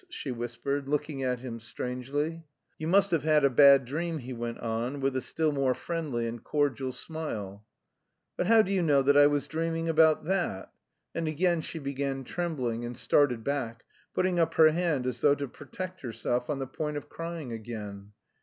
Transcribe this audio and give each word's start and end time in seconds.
she 0.09 0.31
whispered, 0.31 0.87
looking 0.89 1.21
at 1.23 1.41
him 1.41 1.59
strangely. 1.59 2.43
"You 2.79 2.87
must 2.87 3.11
have 3.11 3.21
had 3.21 3.45
a 3.45 3.51
bad 3.51 3.85
dream," 3.85 4.17
he 4.17 4.33
went 4.33 4.57
on, 4.57 4.99
with 4.99 5.15
a 5.15 5.21
still 5.21 5.51
more 5.51 5.75
friendly 5.75 6.25
and 6.27 6.43
cordial 6.43 6.91
smile. 6.91 7.63
"But 8.35 8.47
how 8.47 8.63
do 8.63 8.71
you 8.71 8.81
know 8.81 9.03
that 9.03 9.15
I 9.15 9.27
was 9.27 9.45
dreaming 9.47 9.87
about 9.87 10.25
that?" 10.25 10.73
And 11.13 11.27
again 11.27 11.61
she 11.61 11.77
began 11.77 12.23
trembling, 12.23 12.83
and 12.83 12.97
started 12.97 13.43
back, 13.43 13.83
putting 14.15 14.39
up 14.39 14.55
her 14.55 14.71
hand 14.71 15.05
as 15.05 15.21
though 15.21 15.35
to 15.35 15.47
protect 15.47 16.01
herself, 16.01 16.49
on 16.49 16.57
the 16.57 16.65
point 16.65 16.97
of 16.97 17.07
crying 17.07 17.51
again. 17.53 18.13